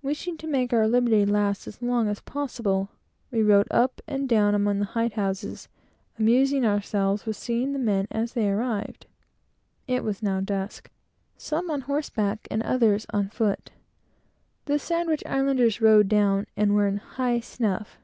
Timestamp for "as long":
1.66-2.08